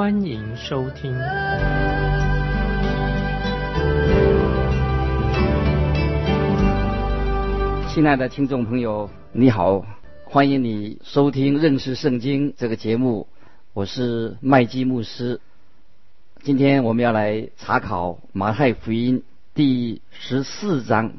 [0.00, 1.12] 欢迎收听。
[7.92, 9.84] 亲爱的听众朋友，你好。
[10.24, 13.28] 欢迎你收听认识圣经这个节目，
[13.74, 15.42] 我是麦基牧师。
[16.42, 19.22] 今天我们要来查考马太福音
[19.52, 21.12] 第十四章，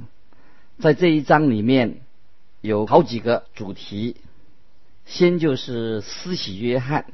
[0.79, 1.97] 在这一章里面
[2.61, 4.17] 有好几个主题。
[5.05, 7.05] 先就是施洗约翰，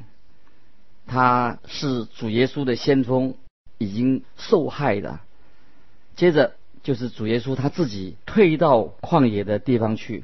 [1.08, 3.34] 他是主耶稣的先锋，
[3.78, 5.22] 已经受害了。
[6.14, 10.22] 接着就是主耶稣他自己退到旷野的地方去，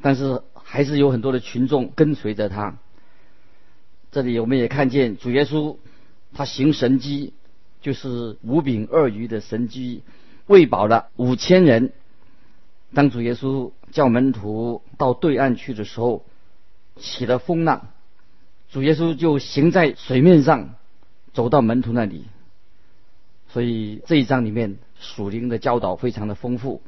[0.00, 0.42] 但是。
[0.62, 2.78] 还是有很多的群众跟随着他。
[4.12, 5.78] 这里我们也看见主耶稣
[6.32, 7.32] 他行神迹，
[7.80, 10.04] 就是五饼二鱼的神迹，
[10.46, 11.92] 喂饱了五千人。
[12.94, 16.24] 当主耶稣叫门徒到对岸去的时候，
[16.96, 17.88] 起了风浪，
[18.70, 20.74] 主耶稣就行在水面上，
[21.32, 22.24] 走到门徒那里。
[23.48, 26.80] 所以这一章里面属灵的教导非常的丰富。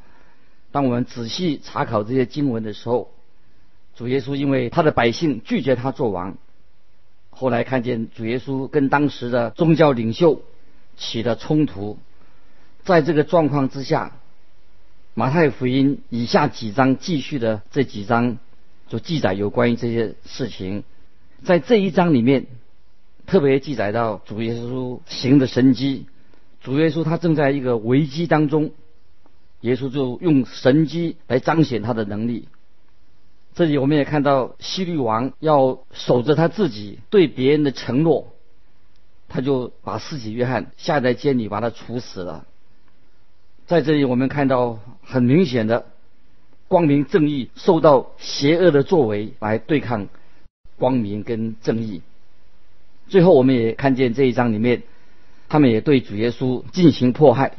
[0.70, 3.10] 当我们仔细查考这些经文的时候，
[3.96, 6.38] 主耶稣因为他的百姓拒绝他做王，
[7.30, 10.40] 后来看见主耶稣跟当时的宗教领袖
[10.96, 11.98] 起了冲突，
[12.84, 14.16] 在这个状况之下，
[15.14, 18.38] 马太福音以下几章继续的这几章
[18.88, 20.84] 就记载有关于这些事情，
[21.44, 22.46] 在这一章里面
[23.26, 26.06] 特别记载到主耶稣行的神迹，
[26.60, 28.70] 主耶稣他正在一个危机当中，
[29.60, 32.48] 耶稣就用神迹来彰显他的能力。
[33.54, 38.32] 这里我们也看到希律王要守着他自己对别人的承诺，
[39.28, 42.46] 他就把四己约翰下在监里，把他处死了。
[43.66, 45.86] 在这里我们看到很明显的
[46.68, 50.08] 光明正义受到邪恶的作为来对抗
[50.82, 52.02] 光明跟正义。
[53.06, 54.82] 最后我们也看见这一章里面，
[55.48, 57.52] 他们也对主耶稣进行迫害，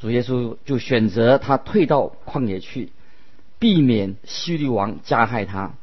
[0.00, 2.88] 主耶稣就选择他退到旷野去。
[3.58, 5.74] 避免希律王加害他，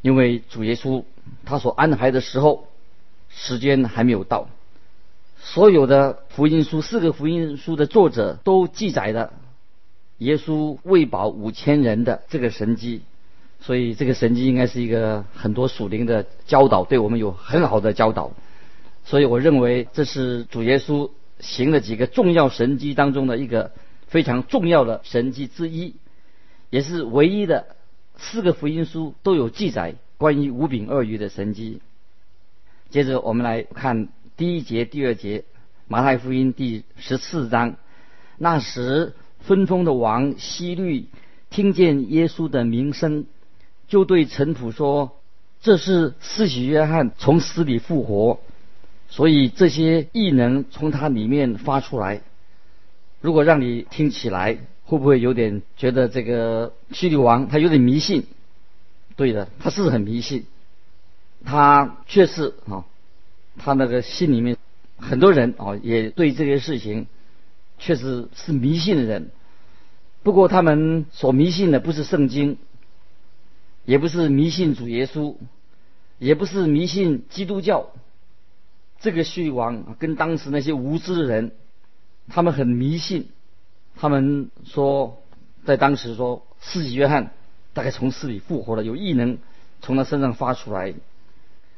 [0.00, 1.04] 因为主耶稣
[1.44, 2.66] 他所安排的时候，
[3.30, 4.48] 时间还没有到。
[5.38, 9.32] 所有的福音书四个福音书的作者都记载了
[10.18, 13.02] 耶稣喂饱五千人的这个神迹，
[13.62, 18.32] 所以这个神迹应该是一个很多属灵的教导，对我们有很好的教导。
[19.04, 23.72] 所以我认为这是主耶稣行的几个重要神迹当中的一个
[24.08, 25.94] 非常重要的神迹之一。
[26.70, 27.76] 也是唯一的
[28.16, 31.80] 四个福音书都有记载关于五饼二鱼的神迹。
[32.90, 35.44] 接着我们来看第一节、第二节，
[35.86, 37.76] 马太福音第十四章。
[38.38, 41.06] 那时分封的王希律
[41.50, 43.26] 听见耶稣的名声，
[43.92, 45.18] 就对臣仆说
[45.60, 48.40] ：“这是四喜约翰从死里复活，
[49.10, 52.22] 所以这些异能从他里面发出来。
[53.20, 58.26] 如果让你听起来。”会不会有点觉得这个希律王他有点迷信？
[59.16, 60.44] 对的，他是很迷信。
[61.46, 62.84] 他确实啊，
[63.56, 64.58] 他那个心里面
[64.98, 67.06] 很多人啊，也对这些事情
[67.78, 69.30] 确实是迷信的人。
[70.24, 72.58] 不过他们所迷信的不是圣经，
[73.84, 75.36] 也不是迷信主耶稣，
[76.18, 77.90] 也不是迷信基督教。
[79.00, 81.52] 这个希律王跟当时那些无知的人，
[82.28, 83.28] 他们很迷信。
[83.96, 85.22] 他们说，
[85.64, 87.32] 在当时说，四喜约翰
[87.74, 89.38] 大概从死里复活了，有异能
[89.80, 90.94] 从他身上发出来。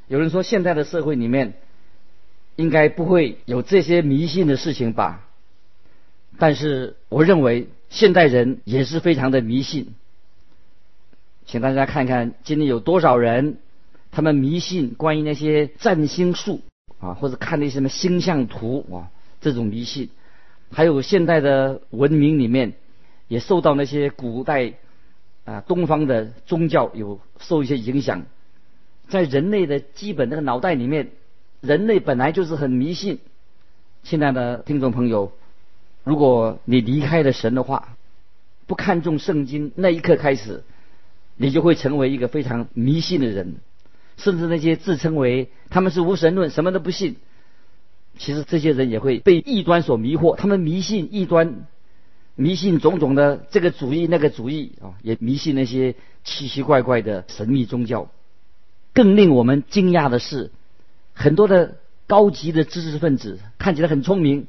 [0.07, 1.55] 有人说，现在的社会里面
[2.57, 5.27] 应该不会有这些迷信的事情吧？
[6.39, 9.95] 但是我认为现代人也是非常的迷信。
[11.47, 13.59] 请大家看看今天有多少人，
[14.11, 16.63] 他们迷信关于那些占星术
[16.99, 19.11] 啊，或者看那些什么星象图啊，
[19.41, 20.09] 这种迷信。
[20.71, 22.73] 还有现代的文明里面，
[23.29, 24.73] 也受到那些古代
[25.45, 28.25] 啊东方的宗教有受一些影响。
[29.09, 31.11] 在人类的基本那个脑袋里面，
[31.61, 33.21] 人类本来就是很迷信。
[34.03, 35.33] 亲爱的听众朋友，
[36.03, 37.97] 如果你离开了神的话，
[38.67, 40.65] 不看重圣经，那一刻开始，
[41.37, 43.57] 你就会成为一个非常迷信的人。
[44.17, 47.17] 甚至那些自称为他们是无神论，什么都不信，
[48.17, 51.67] 其实这些人也会被异端所迷惑，他们迷信异端，
[52.37, 58.09] 迷信种种的这个主义那个主义啊，也迷信那些奇奇怪怪的神秘宗教。
[58.93, 60.53] 更令我们惊讶的是，
[61.13, 64.47] 很多的高级的知识分子看起来很聪明，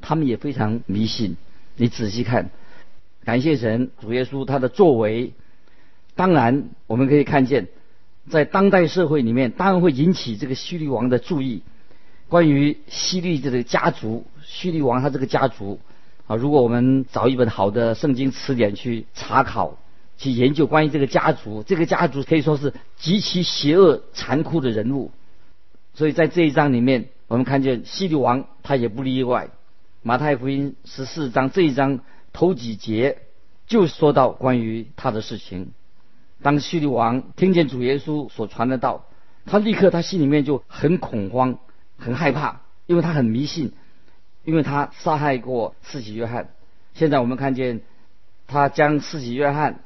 [0.00, 1.36] 他们也非常迷信。
[1.76, 2.48] 你仔细看，
[3.24, 5.34] 感谢神，主耶稣他的作为，
[6.18, 7.68] 当然我们可以看见，
[8.28, 11.62] 在当代社会里面，当然会引起这个希律王的注意。
[12.28, 15.78] 关于希律这个家族，希律王他这个家族
[16.26, 19.78] 啊，如果我们找一本好的圣经词典去查考。
[20.20, 25.12] 去研究关于这个家族，这个家族可以说是极其邪恶、残酷的人物。
[25.94, 29.50] 所以在这一章里面，我们看见希律王他也不例外。
[30.02, 32.00] 马太福音十四章这一章
[32.32, 33.18] 头几节
[33.68, 35.70] 就说到关于他的事情。
[36.42, 39.06] 当叙利王听见主耶稣所传的道，
[39.46, 41.58] 他立刻他心里面就很恐慌、
[41.96, 43.72] 很害怕，因为他很迷信，
[44.44, 46.50] 因为他杀害过四喜约翰。
[46.94, 47.80] 现在我们看见
[48.46, 49.80] 他将四喜约翰。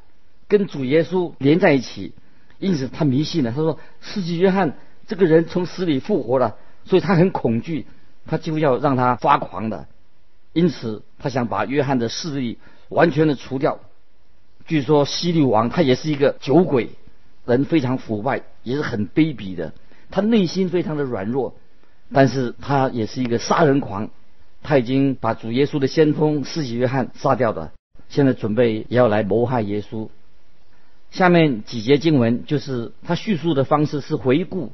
[0.49, 2.13] 跟主耶稣连在一起，
[2.59, 3.53] 因此他迷信了。
[3.53, 4.77] 他说：“四喜约翰
[5.07, 7.87] 这个人从死里复活了，所以他很恐惧，
[8.27, 9.87] 他就要让他发狂的。
[10.53, 12.59] 因此他想把约翰的势力
[12.91, 13.81] 完全的除掉。
[14.67, 16.91] 据说西律王他也是一个酒鬼，
[17.45, 19.73] 人非常腐败，也是很卑鄙的。
[20.11, 21.55] 他内心非常的软弱，
[22.13, 24.11] 但是他也是一个杀人狂。
[24.63, 27.73] 他已经把主耶稣的先锋司机约翰杀掉的，
[28.09, 30.09] 现在准备也要来谋害耶稣。”
[31.11, 34.73] 下面几节经文就是他叙述的方式是回顾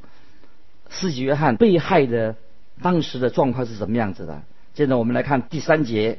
[0.88, 2.36] 四己约翰被害的
[2.80, 4.42] 当时的状况是什么样子的。
[4.74, 6.18] 现在我们来看第三节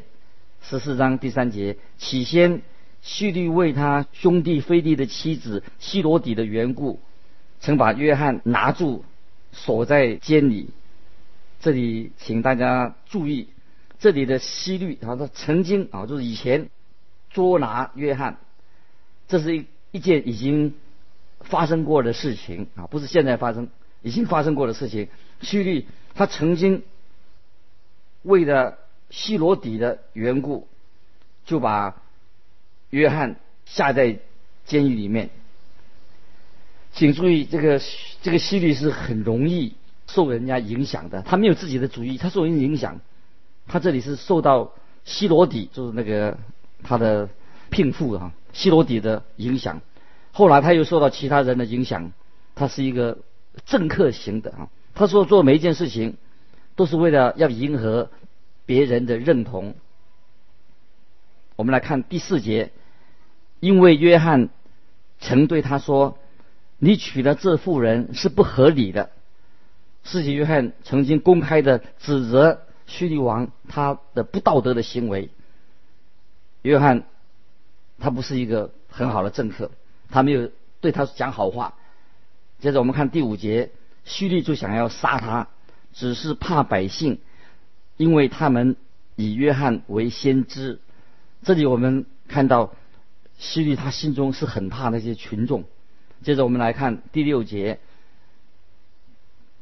[0.62, 2.64] 十四章第三节，起先
[3.02, 7.00] 叙律为他兄弟菲利的妻子希罗底的缘故，
[7.60, 9.04] 曾把约翰拿住
[9.52, 10.70] 锁在监里。
[11.60, 13.48] 这里请大家注意，
[14.00, 16.70] 这里的希律他，他曾经啊，就是以前
[17.30, 18.38] 捉拿约翰，
[19.28, 19.66] 这是一。
[19.92, 20.76] 一件已经
[21.40, 23.70] 发生过的事情啊，不是现在发生，
[24.04, 25.08] 已经发生过的事情。
[25.42, 26.84] 叙利他曾经
[28.22, 28.78] 为了
[29.10, 30.68] 希罗底的缘故，
[31.44, 32.04] 就把
[32.90, 34.20] 约翰下在
[34.66, 35.30] 监狱里面。
[36.92, 37.80] 请注意，这个
[38.22, 39.76] 这个希律是很容易
[40.08, 43.00] 受人家影响的，他没有自己的主意，他受人影响。
[43.68, 44.74] 他这里是受到
[45.06, 46.38] 希罗底，就是那个
[46.82, 47.30] 他的
[47.70, 48.32] 聘妇哈。
[48.52, 49.82] 希罗底的影响，
[50.32, 52.12] 后来他又受到其他人的影响，
[52.56, 53.20] 他是一个
[53.66, 54.70] 政客型的啊。
[54.96, 56.18] 他说做每一件事情，
[56.76, 58.10] 都是为了要迎合
[58.66, 59.76] 别人的认同。
[61.60, 62.72] 我们来看第四节，
[63.60, 64.48] 因为约翰
[65.20, 66.18] 曾对他说
[66.80, 69.10] ：“你娶了这妇人是不合理的。”
[70.06, 75.32] 世袭约翰曾经公开的指责叙利王他的不道德的行为。
[76.62, 77.04] 约翰。
[78.02, 79.72] 他不是一个很好的政客，
[80.10, 81.74] 他没有对他讲好话。
[82.60, 83.72] 接着我们看第五节，
[84.06, 85.50] 叙利就想要杀他，
[85.92, 87.20] 只是怕百姓，
[87.98, 88.78] 因为他们
[89.18, 90.80] 以约翰为先知。
[91.44, 92.74] 这里我们看到
[93.38, 95.64] 希利他心中是很怕那些群众。
[96.22, 97.80] 接着我们来看第六节，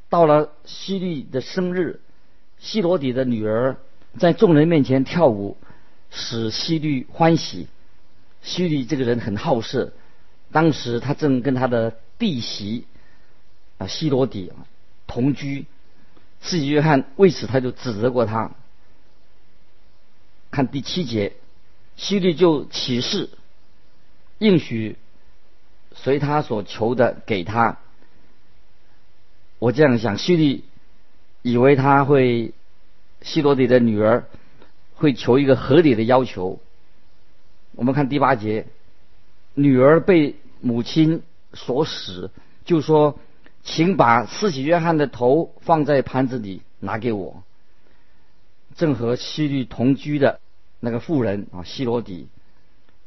[0.10, 2.00] 到了希律的生日，
[2.58, 3.78] 希罗底的女儿
[4.18, 5.56] 在众人面前跳舞，
[6.10, 7.68] 使希律欢喜。
[8.42, 9.94] 希律这个人很好色，
[10.52, 12.86] 当时他正跟他的弟媳
[13.78, 14.52] 啊希罗底
[15.06, 15.66] 同居，
[16.40, 18.52] 司机约翰为此他就指责过他。
[20.50, 21.34] 看第七节，
[21.98, 23.30] 希律就起誓，
[24.38, 24.96] 应许
[25.94, 27.80] 随他所求的给他。
[29.60, 30.64] 我这样想，希律
[31.42, 32.54] 以为他会
[33.22, 34.26] 希罗底的女儿
[34.96, 36.60] 会求一个合理的要求。
[37.74, 38.68] 我们看第八节，
[39.56, 41.24] 女儿被母亲
[41.54, 42.30] 所使，
[42.66, 43.20] 就说
[43.64, 47.44] ：“请把施洗约翰的头放在盘子里，拿给我。”
[48.78, 50.40] 正和希律同居的
[50.80, 52.28] 那个妇人啊，希罗底，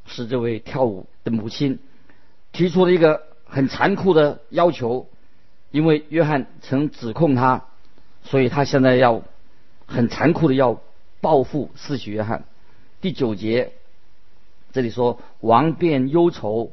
[0.07, 1.79] 是这位跳舞的母亲，
[2.53, 5.09] 提出了一个很残酷的要求，
[5.71, 7.65] 因为约翰曾指控他，
[8.23, 9.23] 所以他现在要
[9.87, 10.81] 很残酷的要
[11.21, 12.45] 报复施洗约翰。
[13.01, 13.73] 第九节。
[14.73, 16.71] 这里说王便忧愁，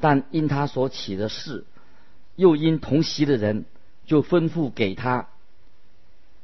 [0.00, 1.64] 但因他所起的事，
[2.36, 3.64] 又因同席的人，
[4.06, 5.26] 就吩咐给他。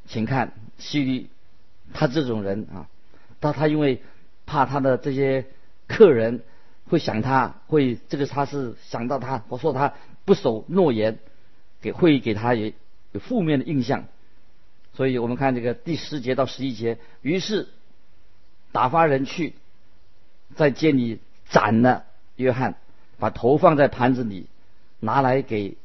[0.09, 1.30] 请看希律，
[1.94, 2.88] 他这种人啊，
[3.40, 4.02] 他他因为
[4.47, 5.47] 怕他的这些
[5.87, 6.42] 客人
[6.88, 9.94] 会想他，会这个他是想到他，我说他
[10.25, 11.18] 不守诺言，
[11.80, 12.75] 给会给他也
[13.12, 14.04] 有负面的印象，
[14.92, 17.68] 所以我们看这个第十节到十一节，于是
[18.73, 19.54] 打发人去，
[20.56, 22.04] 在监里斩了
[22.37, 22.76] 约翰，
[23.18, 24.47] 把头放在盘子里，
[25.00, 25.76] 拿来给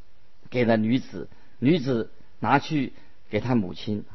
[0.50, 1.27] 给了女子，
[1.59, 2.93] 女子拿去
[3.29, 4.05] 给他母亲。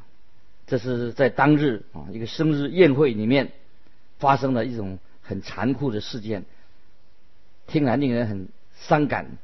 [0.71, 3.51] 这是在当日啊一个生日宴会里面
[4.21, 6.45] 发生的一种很残酷的事件，
[7.67, 8.49] 听来令人很
[8.79, 9.37] 伤感，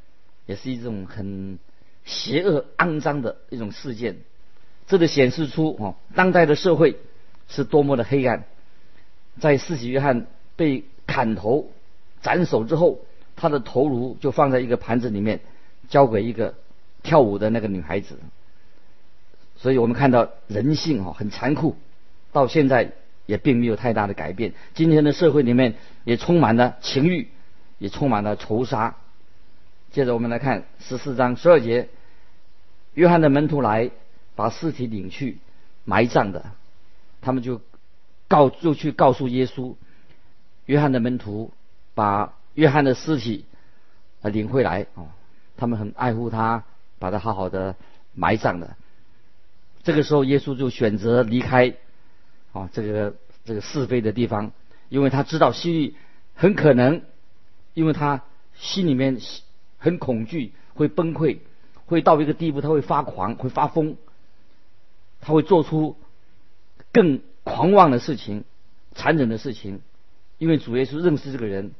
[0.47, 1.59] 也是一种很
[2.05, 4.19] 邪恶肮脏的一种事件。
[4.87, 6.97] 这个显示出哦，当代的社会
[7.49, 8.45] 是多么的黑暗。
[9.41, 11.73] 在四喜约翰被砍头、
[12.23, 13.01] 斩首之后，
[13.35, 15.41] 他的头颅就放在一个盘子里面，
[15.89, 16.55] 交给一个
[17.03, 18.17] 跳舞的那个女孩子。
[19.67, 21.75] 所以我们看到人性哦很残酷，
[22.31, 22.93] 到现在
[23.27, 24.53] 也并没有太大的改变。
[24.75, 27.27] 今天的社会里面也充满了情欲，
[27.79, 28.95] 也充满了仇杀。
[29.91, 31.89] 接着我们来看十四章十二节，
[32.95, 33.91] 约翰的门徒来。
[34.37, 35.39] 把尸体领去
[35.87, 36.45] 埋葬的，
[37.23, 37.63] 他们就
[38.29, 39.75] 告就去告诉耶稣，
[40.67, 41.55] 约翰的门徒
[41.95, 43.47] 把约翰的尸体
[44.21, 45.09] 领回来啊，
[45.57, 46.65] 他们很爱护他，
[46.99, 47.75] 把他好好的
[48.15, 48.77] 埋葬的。
[49.87, 51.75] 这个时候，耶稣就选择离开
[52.53, 53.15] 啊这个
[53.45, 54.51] 这个是非的地方，
[54.89, 55.95] 因为他知道西域
[56.35, 57.03] 很可能，
[57.73, 58.25] 因为他
[58.57, 59.21] 心里面
[59.79, 61.39] 很恐惧，会崩溃，
[61.85, 63.97] 会到一个地步，他会发狂，会发疯。
[65.21, 65.97] 他会做出
[66.93, 68.43] 更狂妄的事情、
[68.93, 69.83] 残忍的事情，
[70.39, 71.71] 因为主耶稣认识这个人，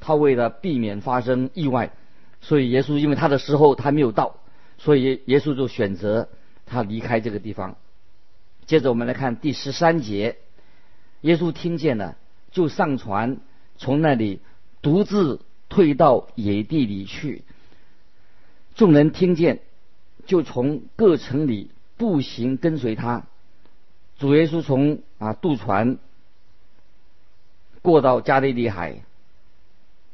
[0.00, 1.92] 他为了避免发生意外，
[2.40, 4.36] 所以耶稣因为他的时候他没有到，
[4.78, 6.30] 所以耶稣就选择
[6.66, 7.76] 他离开这个地方。
[8.66, 10.36] 接着我们来看第十三节，
[11.20, 12.16] 耶稣听见了，
[12.50, 13.38] 就上船，
[13.76, 14.40] 从那里
[14.80, 17.42] 独自退到野地里去。
[18.74, 19.60] 众人听见，
[20.26, 21.70] 就从各城里。
[21.98, 23.26] 步行跟随他，
[24.18, 25.98] 主耶稣从啊渡船
[27.80, 29.02] 过到加利利海，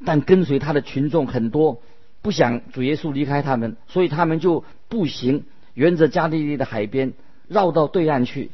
[0.04, 1.80] 但跟随他的群众很多，
[2.20, 5.44] 不想主耶稣离开他们，所以他们就步行
[5.78, 7.12] 沿着加利利的海边
[7.46, 8.50] 绕到对岸去，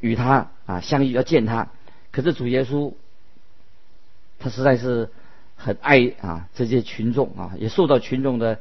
[0.00, 1.68] 与他啊相遇要见他。
[2.10, 2.94] 可是主耶稣
[4.38, 5.10] 他实在是
[5.56, 8.60] 很爱啊这些群众啊，也受到群众的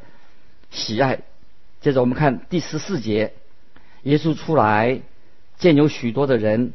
[0.70, 1.22] 喜爱。
[1.79, 3.34] 接着我们看第十四节。
[4.03, 5.01] 耶稣出来，
[5.58, 6.74] 见有许多的人，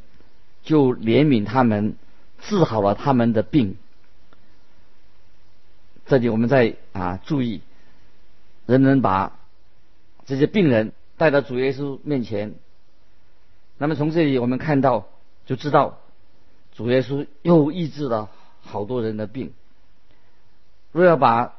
[0.62, 1.94] 就怜悯他们，
[2.40, 3.76] 治好了他们的病。
[6.06, 7.60] 这里我们在啊注意，
[8.66, 9.38] 人们把
[10.26, 12.54] 这些病人带到主耶稣面前。
[13.78, 15.06] 那么从这里我们看到，
[15.46, 15.98] 就知道
[16.74, 19.52] 主耶稣又医治了好多人的病。
[20.92, 21.54] 若要把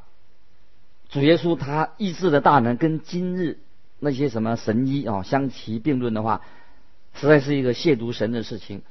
[1.09, 3.59] 主耶稣他医治的大能跟今日。
[4.05, 6.41] 那些什么神医啊相提并论的话，
[7.13, 8.81] 实在是一个亵渎神的事情。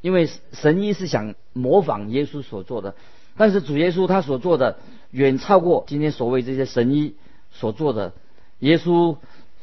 [0.00, 2.94] 因为神医是想模仿耶稣所做的，
[3.36, 4.78] 但是主耶稣他所做的
[5.10, 7.16] 远超过今天所谓这些神医
[7.50, 8.12] 所做的。
[8.60, 9.16] 耶稣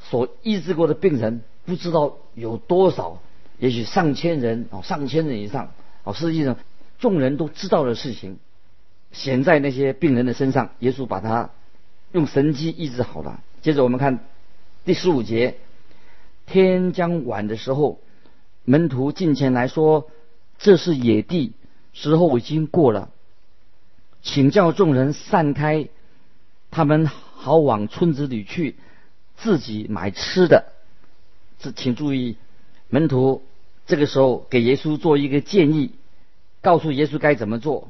[0.09, 3.21] 所医治过的病人不知道有多少，
[3.59, 5.71] 也许上千人啊，上千人以上
[6.03, 6.57] 啊，实际上
[6.99, 8.37] 众人都知道的事情，
[9.11, 10.69] 显在那些病人的身上。
[10.79, 11.49] 耶稣把他
[12.11, 13.41] 用神机医治好了。
[13.61, 14.19] 接着我们看。
[14.85, 15.57] 第十五节，
[16.45, 17.99] 天将晚的时候，
[18.65, 20.11] 门徒进前来说
[20.59, 21.53] ：“这是野地，
[21.91, 23.09] 时候已经过了，
[24.21, 25.87] 请叫众人散开，
[26.69, 28.75] 他们好往村子里去，
[29.37, 30.65] 自己买吃的。”
[31.59, 32.37] 这请注意，
[32.89, 33.43] 门徒
[33.87, 35.91] 这个时候给耶稣做一个建议，
[36.61, 37.89] 告诉耶稣该怎么做。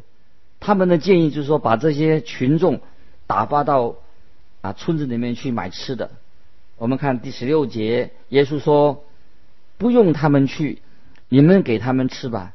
[0.59, 2.81] 他们的建议就是说，把这些群众
[3.27, 3.95] 打发到
[4.61, 6.11] 啊村子里面去买吃的。
[6.77, 9.03] 我们看第十六节，耶稣说
[9.77, 10.81] ：“不用他们去，
[11.29, 12.53] 你们给他们吃吧。”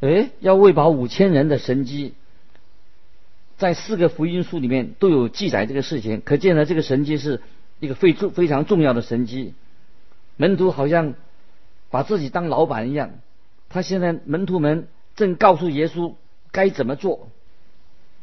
[0.00, 2.12] 哎，要喂饱五千人的神机，
[3.56, 7.40] 在四个福音书里面都有记载这个事情，可见呢，这个神机是
[7.80, 9.54] 一个非重非常重要的神机。
[10.36, 11.14] 门徒好像
[11.90, 13.10] 把自己当老板一样，
[13.68, 16.14] 他现在门徒们正告诉耶稣
[16.50, 17.28] 该怎么做，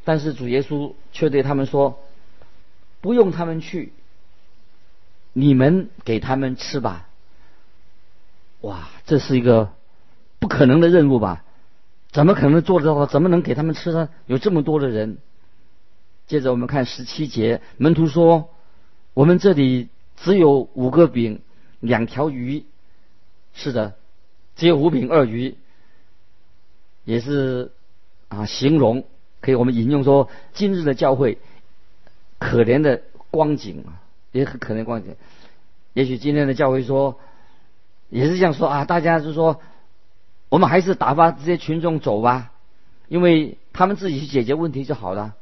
[0.03, 1.99] 但是主耶稣却对他们说
[3.01, 3.93] ：“不用他们去。”
[5.35, 7.09] 你们给他们吃吧。
[8.61, 9.73] 哇，这是一个
[10.37, 11.43] 不可能的任务吧？
[12.11, 13.07] 怎么可能做得到？
[13.07, 14.09] 怎么能给他们吃呢？
[14.27, 15.17] 有这么多的人。
[16.27, 18.49] 接着我们看十七节，门徒说
[19.13, 21.41] ：“我们这里只有五个饼，
[21.79, 22.65] 两条鱼。”
[23.53, 23.93] 是的，
[24.55, 25.55] 只有五饼二鱼，
[27.05, 27.71] 也是
[28.27, 29.05] 啊，形容
[29.41, 31.37] 可以我们引用说，今日的教会
[32.39, 33.01] 可怜的
[33.31, 34.01] 光景啊。
[34.33, 35.15] 也很可怜光景，
[35.93, 37.19] 也许今天的教会说，
[38.09, 39.61] 也是这样说啊，大家就说，
[40.49, 42.51] 我们还是打发这些群众走吧，
[43.09, 45.35] 因为他们自己去解决问题就好了。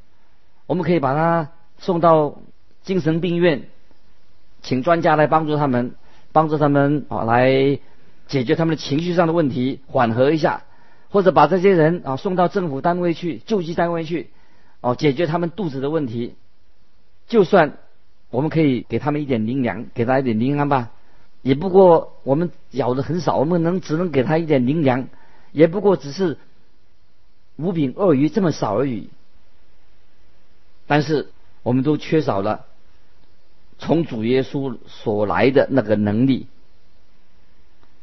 [0.65, 2.37] 我们可以把他送到
[2.83, 3.63] 精神病院，
[4.61, 5.95] 请专家来帮助他们，
[6.31, 7.79] 帮助他们啊来
[8.27, 10.63] 解决他们的情绪上的问题，缓和一下，
[11.09, 14.29] 或者把这些人啊送到政府单位去、救济单位去，
[14.81, 16.35] 哦，解决他们肚子的问题。
[17.27, 17.77] 就算
[18.29, 20.91] 我们可以给他们一点零粮，给他一点零粮吧，
[21.41, 25.07] 也不过我们咬的很少，我们能只能给他一点零粮，
[25.51, 26.37] 也不过只是
[27.57, 29.09] 五饼二鱼这么少而已。
[30.87, 31.29] 但是
[31.63, 32.65] 我们都缺少了
[33.81, 36.45] 从主耶稣所来的那个能力，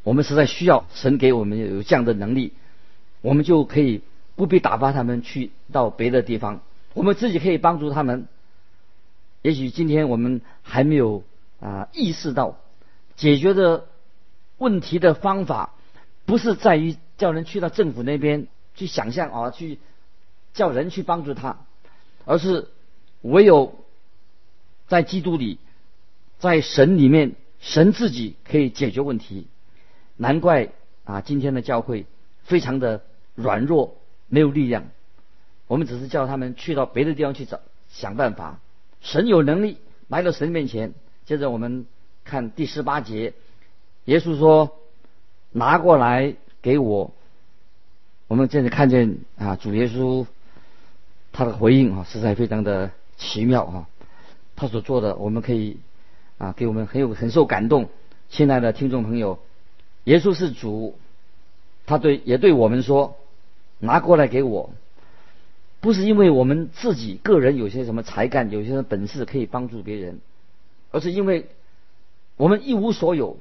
[0.02, 2.52] 我们实在需要神给我们有这样的能力，
[3.20, 4.02] 我们就可以
[4.34, 6.60] 不必打发他们去到别的地方，
[6.94, 8.26] 我们自己可以帮助他们。
[9.42, 11.22] 也许今天我们还没有
[11.60, 12.58] 啊意识到，
[13.16, 13.86] 解决的
[14.58, 15.74] 问题的方法
[16.26, 19.78] 不是在于叫人去到政府那边去想象啊，去
[20.52, 21.64] 叫人去帮助他，
[22.26, 22.68] 而是。
[23.22, 23.74] 唯有
[24.86, 25.58] 在基督里，
[26.38, 29.46] 在神里面，神自己可以解决问题。
[30.16, 30.68] 难怪
[31.04, 32.06] 啊，今天的教会
[32.42, 33.02] 非常的
[33.34, 33.96] 软弱，
[34.28, 34.84] 没有力量。
[35.66, 38.60] 我们只是叫他们去到别的地方去找想办法。
[39.00, 39.78] 神有能力
[40.08, 40.94] 来到神面前。
[41.26, 41.86] 接着我们
[42.24, 43.34] 看第十八节，
[44.06, 44.78] 耶稣说
[45.52, 47.12] ：“拿过来给我。”
[48.28, 50.26] 我们现在看见啊，主耶稣
[51.32, 52.90] 他的回应啊，实在非常的。
[53.20, 53.88] 奇妙啊！
[54.54, 55.78] 他所做的，我们可以
[56.38, 57.88] 啊，给我们很有很受感动。
[58.30, 59.38] 亲爱的听众朋友，
[60.04, 60.96] 耶稣是主，
[61.86, 63.16] 他对也对我们说
[63.80, 64.70] ：“拿过来给我。”
[65.80, 70.20] 不是因为我们自己个人有些什么才干、有些什么本事可以帮助别人，
[70.90, 71.46] 而是因为
[72.36, 73.36] 我们一无所有。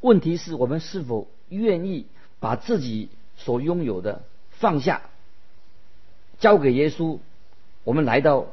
[0.00, 2.06] 问题是我们是否愿意
[2.40, 5.02] 把自己所拥有的放下，
[6.38, 7.18] 交给耶稣？
[7.84, 8.46] 我们来到。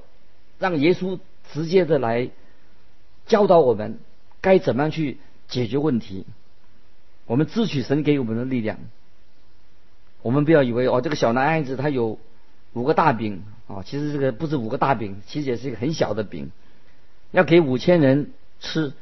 [0.57, 1.19] 让耶稣
[1.51, 2.29] 直接的来
[3.25, 3.99] 教导我们
[4.41, 6.25] 该怎么样去解决问题。
[7.25, 8.77] 我们支取神给我们的力量。
[10.21, 12.19] 我们不要以为哦，这个小男孩子他有
[12.73, 16.51] 五个大饼啊，其实这个不是五个大饼，其实也是一个很小的饼，
[17.31, 18.93] 要给五千人吃，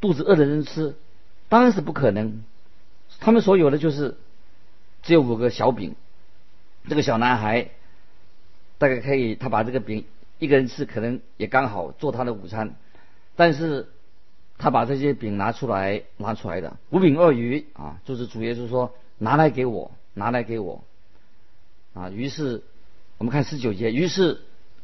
[0.00, 0.96] 肚子饿的人吃，
[1.48, 2.42] 当然是不可能。
[3.20, 4.16] 他们所有的就是
[5.02, 5.94] 只有五个小饼。
[6.88, 7.70] 这个小男孩
[8.78, 10.04] 大概可以，他把这个饼。
[10.38, 12.74] 一个人吃可能也刚好做他的午餐，
[13.36, 13.88] 但是
[14.58, 20.82] 他把这些饼拿出来拿出来的五饼二鱼啊，就是主耶稣说拿来给我，拿来给我
[21.94, 22.10] 啊。
[22.10, 22.62] 于是
[23.18, 24.40] 我们看十九节，于是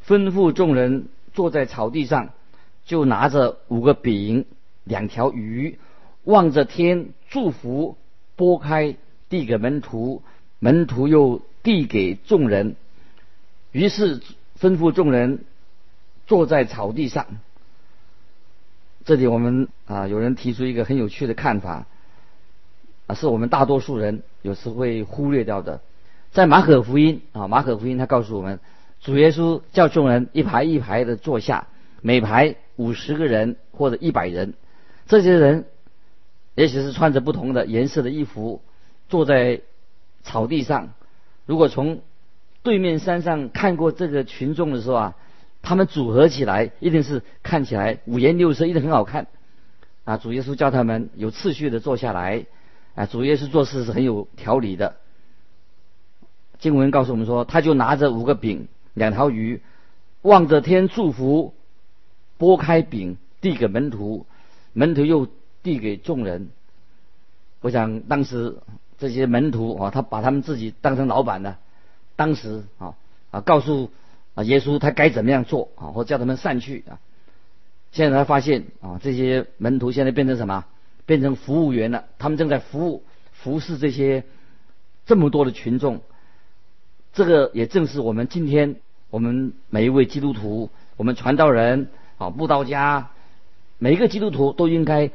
[0.07, 2.29] 吩咐众人坐在草地上，
[2.85, 4.45] 就拿着五个饼
[4.83, 5.79] 两条鱼，
[6.23, 7.97] 望着天祝福，
[8.35, 8.95] 拨开
[9.29, 10.21] 递给门徒，
[10.59, 12.75] 门徒又递给众人，
[13.71, 14.21] 于是。
[14.61, 15.43] 吩咐众人
[16.25, 17.25] 坐在草地上。
[19.05, 21.85] 这里我们啊，有人提出一个很有趣的看法
[23.07, 25.81] 啊，是我们大多数人有时会忽略掉的。
[26.31, 28.59] 在马可福音啊，马可福音他告诉我们，
[29.01, 31.67] 主耶稣叫众人一排一排的坐下，
[32.01, 34.53] 每排五十个人或者一百人。
[35.05, 35.65] 这些人
[36.55, 38.61] 也许是穿着不同的颜色的衣服，
[39.09, 39.59] 坐在
[40.23, 40.93] 草地上。
[41.45, 42.01] 如果从
[42.61, 45.15] 对面山上看过这个群众的时候啊，
[45.63, 49.27] 他们组合起来一定是看起来五颜六色，一定很好看。
[50.03, 52.45] 啊，主耶稣叫他们有次序的坐下来。
[52.95, 54.97] 啊，主耶稣做事是很有条理的。
[56.59, 59.61] 经文告诉我们说，他就拿着五个饼、两条鱼，
[60.21, 61.53] 望着天祝福，
[62.37, 64.27] 拨开饼递给门徒，
[64.73, 65.27] 门徒又
[65.63, 66.49] 递给众人。
[67.61, 68.57] 我想当时
[68.97, 71.55] 这些门徒啊，他把他们自己当成老板的。
[72.17, 72.95] 当时啊
[73.31, 73.89] 啊，告诉
[74.35, 76.99] 啊耶稣他该怎么样做啊，或叫他们散去啊。
[77.91, 80.65] 现在他发现啊，这些门徒现在变成什么？
[81.05, 82.05] 变成服务员了。
[82.17, 84.23] 他们正在服务服侍这些
[85.05, 86.01] 这么多的群众。
[87.13, 88.77] 这个也正是我们今天
[89.09, 93.11] 我们每一位基督徒，我们传道人啊，布道家，
[93.77, 95.11] 每一个基督徒都应该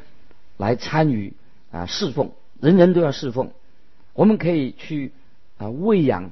[0.57, 1.33] 来参与
[1.72, 3.50] 啊侍奉，人人都要侍奉。
[4.12, 5.12] 我们可以去
[5.57, 6.31] 啊喂养。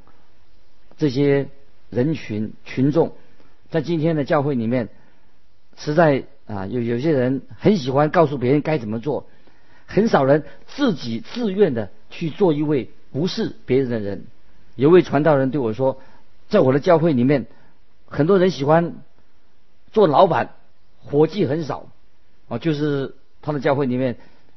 [0.98, 1.48] 这些
[1.90, 3.12] 人群群众，
[3.70, 4.88] 在今天的教会里面，
[5.76, 9.28] 实在啊，有有些人很喜欢告诉别人该怎么做，
[9.86, 14.24] 很少人自己自愿的去做一位不是别人的人。
[14.74, 16.00] 有位传道人对我说，
[16.48, 17.46] 在我的教会里面，
[18.06, 18.94] 很多人喜欢
[19.92, 20.50] 做老板，
[20.98, 21.88] 伙计很少，
[22.48, 24.16] 啊，就是他的教会里面，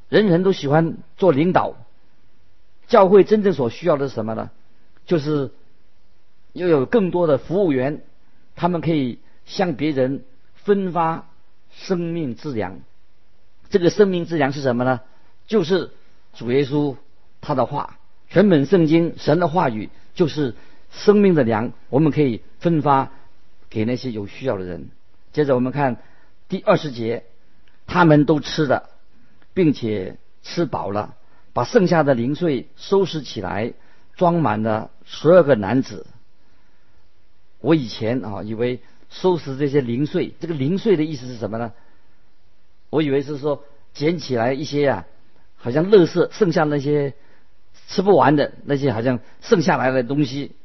[0.10, 1.76] 人人都喜欢做领导。
[2.88, 4.50] 教会真正所需要的是什么呢？
[5.06, 5.52] 就是
[6.54, 8.02] 又有更多的服务员，
[8.56, 10.24] 他们可以向别人
[10.56, 11.30] 分发
[11.72, 12.80] 生命之粮。
[13.70, 15.02] 这个生命之粮是什么呢？
[15.48, 15.92] 就是
[16.34, 16.96] 主耶稣
[17.42, 17.98] 他的话，
[18.30, 20.56] 全本圣经神的话语就是
[20.92, 23.12] 生命的粮，我们可以分发
[23.70, 24.90] 给那些有需要的人。
[25.32, 25.98] 接着我们看
[26.48, 27.24] 第二十节，
[27.86, 28.90] 他们都吃了，
[29.54, 31.16] 并且吃饱了。
[31.54, 33.74] 把剩下的零碎收拾起来，
[34.16, 36.06] 装满了十二个男子。
[37.62, 41.74] 我以前啊，以为收拾这些零碎，这个零碎的意思是什么呢？
[42.90, 45.06] 我以为是说捡起来一些啊，
[45.56, 47.14] 好像垃圾，剩下那些
[47.88, 50.56] 吃不完的那些，好像剩下来的东西。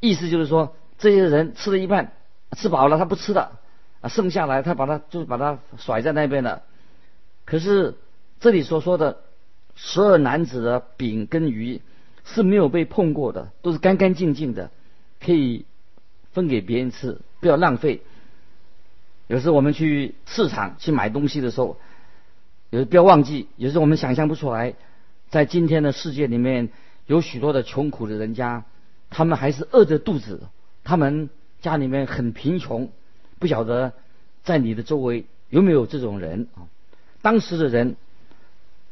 [0.00, 2.12] 意思就是说，这些人吃了一半，
[2.56, 3.60] 吃饱了他不吃了
[4.00, 6.62] 啊，剩下来他把它就把它甩在那边了。
[7.44, 7.96] 可是
[8.40, 9.22] 这里所说的。
[9.76, 11.80] 十二男子的饼跟鱼
[12.24, 14.70] 是没有被碰过的，都是干干净净的，
[15.24, 15.64] 可以
[16.32, 18.02] 分给别人吃，不要浪费。
[19.26, 21.76] 有时我们去市场去买东西的时候，
[22.70, 24.74] 有不要忘记，有时我们想象不出来，
[25.28, 26.68] 在今天的世界里面，
[27.06, 28.64] 有许多的穷苦的人家，
[29.10, 30.42] 他们还是饿着肚子，
[30.84, 32.90] 他们家里面很贫穷，
[33.38, 33.92] 不晓得
[34.42, 36.68] 在你的周围有没有这种人啊？
[37.22, 37.96] 当时的人。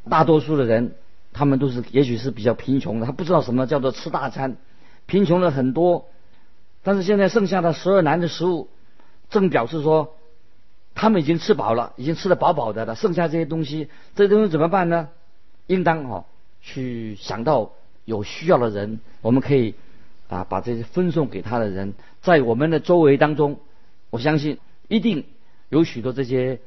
[0.09, 0.95] 大多数的人，
[1.35, 4.57] 他们都是也许是比较贫穷的，他不知道什么叫做吃大餐，
[5.05, 6.09] 贫穷了很多。
[6.89, 8.71] 但是现在剩下的十二男的食物，
[9.29, 10.17] 正表示说，
[10.95, 12.95] 他们已经吃饱了，已经吃得饱饱的了。
[12.95, 15.11] 剩下这些东西，这些东西怎么办呢？
[15.67, 16.25] 应当哦，
[16.63, 17.73] 去想到
[18.07, 19.75] 有需要的人，我们可以
[20.29, 23.61] 啊把这些分送给他的人，在我们的周围当中，
[24.09, 24.57] 我相信
[24.89, 25.27] 一定
[25.69, 26.59] 有许多这些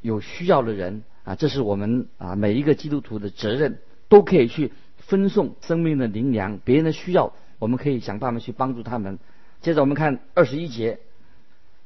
[0.00, 1.04] 有需要的人。
[1.22, 9.20] 啊，这是我们啊每一个基督徒的责任，都可以去分送生命的灵粮，别人的需要，我们可以想办法去帮助他们。
[9.60, 11.00] 接着我们看二十一节，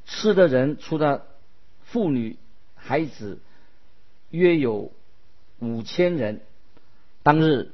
[0.04, 1.26] 吃的人除了
[1.82, 2.36] 妇女、
[2.74, 3.38] 孩子，
[4.30, 4.92] 约有
[5.58, 6.40] 五千人。
[7.22, 7.72] 当日，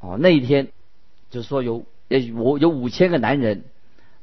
[0.00, 0.68] 哦那一天，
[1.30, 3.64] 就是说有也我有五千个男人，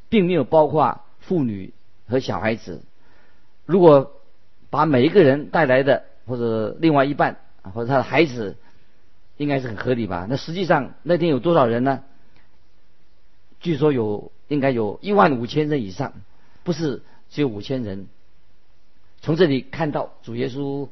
[0.10, 1.74] 并没有包括妇女
[2.08, 2.84] 和小孩子。
[3.66, 4.14] 如果
[4.70, 6.06] 把每一个人带来的。
[6.28, 8.58] 或者另外一半，或者他的孩子，
[9.38, 10.26] 应该是很合理吧？
[10.28, 12.02] 那实际上那天有多少人呢？
[13.60, 16.14] 据说有，应该有一万五千人以上，
[16.64, 18.08] 不是只有五千人。
[19.22, 20.90] 从这里看到主耶稣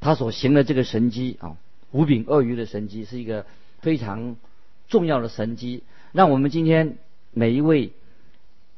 [0.00, 1.56] 他所行的这个神迹啊，
[1.90, 3.46] 五饼二鱼的神迹，是一个
[3.80, 4.36] 非常
[4.88, 6.98] 重要的神迹，让我们今天
[7.32, 7.92] 每一位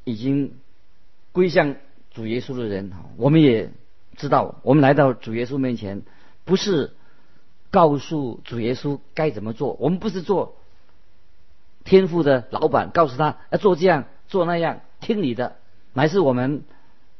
[0.04, 0.52] 已经
[1.32, 1.76] 归向
[2.12, 3.70] 主耶稣的人啊，我们也。
[4.16, 6.02] 知道我们来到主耶稣面前，
[6.44, 6.92] 不是
[7.72, 9.72] 告诉主耶稣该怎么做。
[9.80, 10.54] 我们不是做
[11.84, 15.56] 天赋的老板，告诉他要做这样做那样，听你的，
[15.92, 16.64] 乃是我们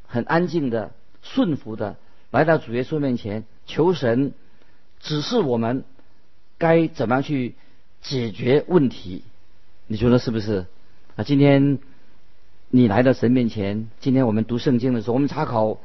[0.07, 1.97] 很安静的顺服的
[2.31, 4.33] 来到主耶稣面前，求神
[5.01, 5.85] 指示我们
[6.59, 7.55] 该怎么样去
[8.01, 9.23] 解决问题。
[9.87, 10.67] 你觉得是不是？
[11.17, 11.79] 啊，今天
[12.69, 15.79] 你来到神面前，今天我们读圣经的时候，我们查考。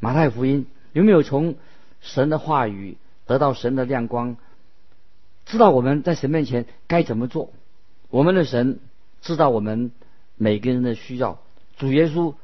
[0.00, 1.54] 马太福音有没有从
[2.02, 4.36] 神的话语得到神的亮光？
[5.46, 7.50] 知道我们在神面前该怎么做？
[8.14, 8.78] 我们的神
[9.22, 9.90] 知道我们
[10.36, 11.40] 每个人的需要。
[11.76, 12.36] 主耶稣，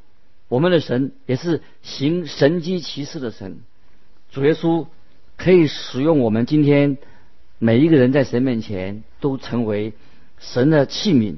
[0.49, 3.61] 我们的神也是行神机骑士的神。
[4.33, 4.89] 主耶稣
[5.37, 6.99] 可以使用我们今天
[7.61, 9.93] 每一个人在神面前都成为
[10.41, 11.37] 神的器皿，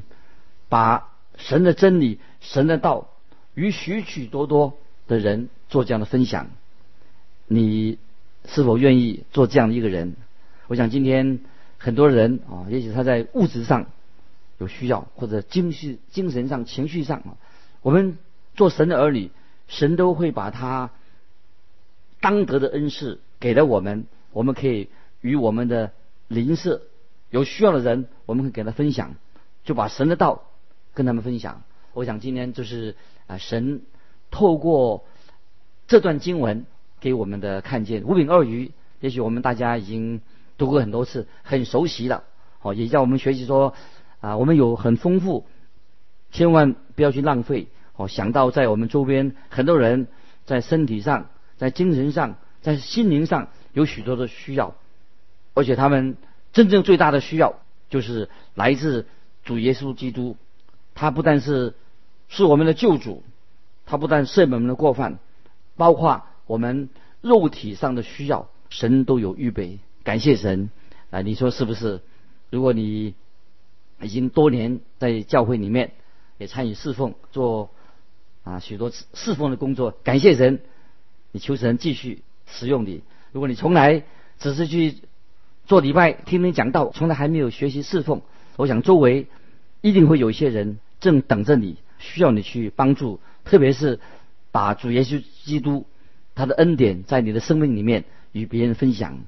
[0.71, 3.11] 把神的真理、神的道
[3.53, 5.51] 与许许多多的人。
[5.69, 6.49] 做这样的分享，
[7.47, 7.99] 你
[8.47, 10.17] 是否愿意做这样的一个人？
[10.69, 11.41] 我想今天
[11.77, 13.87] 很多人啊，也许他在物质上
[14.63, 17.37] 有需要，或者精绪、精神上、情绪上啊，
[17.83, 18.17] 我们
[18.55, 19.31] 做神的儿女，
[19.69, 20.91] 神都会把他
[22.21, 24.89] 当得的恩赐给了我们，我们可以
[25.21, 25.91] 与我们的
[26.29, 26.83] 邻舍
[27.31, 29.17] 有需要的人，我们会给他分享，
[29.65, 30.45] 就把神的道
[30.95, 31.63] 跟他们分享。
[31.93, 32.95] 我想今天就是
[33.27, 33.83] 啊，神
[34.31, 35.05] 透过。
[35.89, 36.65] 这段经文
[37.01, 38.71] 给我们的看见五饼二鱼，
[39.01, 40.23] 也许我们大家已经
[40.57, 42.25] 读过很多次，很熟悉了。
[42.63, 43.75] 哦，也叫我们学习说
[44.23, 45.45] 啊，我们有很丰富，
[46.31, 47.69] 千万不要去浪费。
[47.95, 50.09] 哦，想到在我们周边很多人
[50.47, 51.27] 在身体上、
[51.59, 54.75] 在精神上、在心灵上有许多的需要，
[55.53, 56.17] 而且他们
[56.55, 57.57] 真正最大的需要
[57.91, 59.07] 就是来自
[59.45, 60.37] 主耶稣基督。
[60.95, 61.75] 他不但是
[62.29, 63.23] 是我们的救主，
[63.85, 65.19] 他不但赦免我们的过犯。
[65.77, 69.81] 包括我们肉体上的需要，神都有预备。
[70.05, 70.71] 感谢神
[71.11, 71.23] 啊！
[71.23, 72.01] 你说是不是？
[72.51, 73.15] 如果你
[74.03, 75.93] 已经多年在教会里面
[76.39, 77.71] 也参与侍奉，做
[78.43, 80.61] 啊许多侍奉的工作，感谢神，
[81.31, 83.03] 你求神继续使用你。
[83.33, 84.03] 如果你从来
[84.39, 84.97] 只是去
[85.65, 88.23] 做礼拜、听人讲道，从来还没有学习侍奉，
[88.57, 89.29] 我想周围
[89.81, 94.01] 一定会有一些人正等着你，需要你去帮助，特别是
[94.51, 95.87] 把主耶稣基督
[96.35, 99.21] 他的恩典在你的生命里面与别人分享。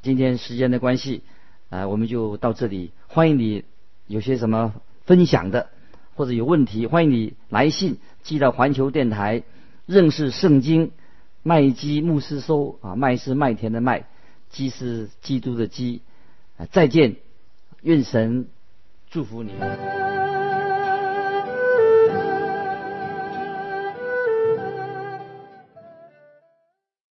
[0.00, 1.22] 今天时间的关系，
[1.68, 2.90] 啊，我们就到这里。
[3.06, 3.64] 欢迎你
[4.12, 4.74] 有些什么
[5.06, 5.70] 分享的，
[6.14, 9.42] 或者有问题，欢迎你来信寄到环球电台
[9.86, 10.90] 认识圣经
[11.42, 14.04] 麦基牧师收啊，麦是麦田的麦，
[14.50, 16.02] 基是基督的基。
[16.70, 17.16] 再见，
[17.80, 18.48] 愿神
[19.10, 19.52] 祝福你。